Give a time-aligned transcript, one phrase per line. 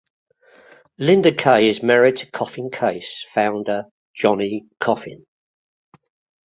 [0.99, 3.83] Lynda Kay is married to Coffin Case founder
[4.15, 5.27] Jonny Coffin.